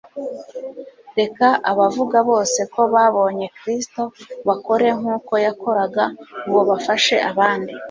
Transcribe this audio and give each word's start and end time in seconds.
Reka 1.17 1.47
abavuga 1.71 2.17
bose 2.29 2.59
ko 2.73 2.81
babonye 2.93 3.45
Kristo, 3.57 4.01
bakore 4.47 4.87
nk’uko 4.99 5.33
yakoraga 5.45 6.03
ngo 6.47 6.59
bafashe 6.69 7.15
abandi. 7.29 7.73